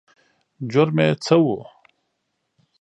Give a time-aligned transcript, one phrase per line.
[0.71, 1.45] جرم یې څه و؟